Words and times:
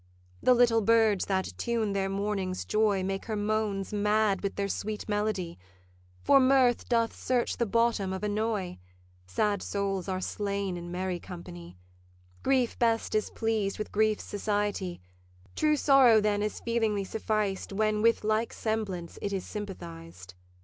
The 0.41 0.55
little 0.55 0.81
birds 0.81 1.27
that 1.27 1.53
tune 1.59 1.93
their 1.93 2.09
morning's 2.09 2.65
joy 2.65 3.03
Make 3.03 3.25
her 3.25 3.35
moans 3.35 3.93
mad 3.93 4.41
with 4.41 4.55
their 4.55 4.67
sweet 4.67 5.07
melody: 5.07 5.59
For 6.23 6.39
mirth 6.39 6.89
doth 6.89 7.15
search 7.15 7.57
the 7.57 7.67
bottom 7.67 8.11
of 8.11 8.23
annoy; 8.23 8.79
Sad 9.27 9.61
souls 9.61 10.07
are 10.09 10.19
slain 10.19 10.75
in 10.75 10.91
merry 10.91 11.19
company; 11.19 11.77
Grief 12.41 12.79
best 12.79 13.13
is 13.13 13.29
pleased 13.29 13.77
with 13.77 13.91
grief's 13.91 14.23
society: 14.23 15.01
True 15.55 15.75
sorrow 15.75 16.19
then 16.19 16.41
is 16.41 16.61
feelingly 16.61 17.03
sufficed 17.03 17.71
When 17.71 18.01
with 18.01 18.23
like 18.23 18.53
semblance 18.53 19.19
it 19.21 19.31
is 19.31 19.45
sympathized. 19.45 20.33